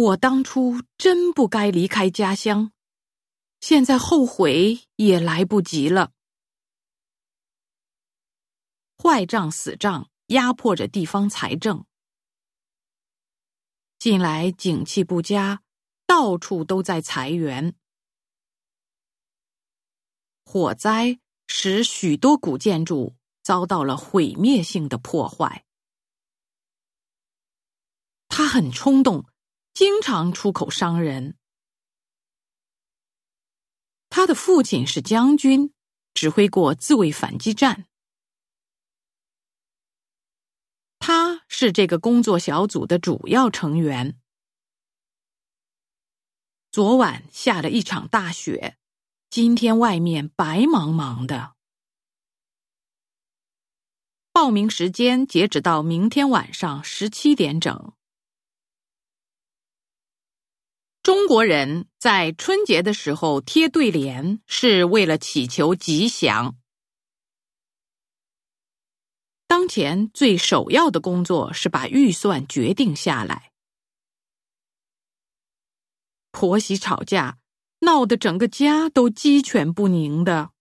[0.00, 2.72] 我当初真不该离开家乡，
[3.60, 6.12] 现在后悔也来不及了。
[8.96, 11.84] 坏账死账压迫着地方财政，
[13.98, 15.60] 近来景气不佳，
[16.06, 17.74] 到处都在裁员。
[20.46, 25.66] 火灾使许多古建筑遭到了毁灭性的破坏。
[28.28, 29.26] 他很冲动，
[29.72, 31.36] 经常出口伤人。
[34.08, 35.72] 他的父亲是将军，
[36.14, 37.86] 指挥过自卫反击战。
[40.98, 44.20] 他是这个工作小组的主要成员。
[46.70, 48.76] 昨晚下了一场大雪，
[49.30, 51.54] 今天外面白茫茫的。
[54.32, 57.92] 报名时间截止到明天晚上十七点整。
[61.10, 66.56] 中国人在春节的时候贴对联，是为了祈求吉祥。
[69.48, 73.50] 当前最首要的工作是把预算决定下来。
[76.30, 77.40] 婆媳吵架，
[77.80, 80.52] 闹得整个家都鸡犬不宁的。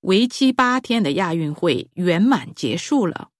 [0.00, 3.30] 为期八天的亚运会圆满结束了。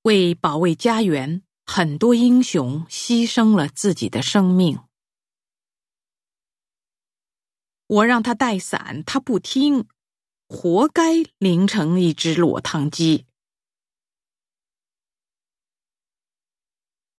[0.00, 4.78] 为保卫家园，很多英雄牺牲了自己的生命。
[7.88, 9.86] 我让他带伞，他不听。
[10.48, 13.26] 活该淋成一只落汤鸡。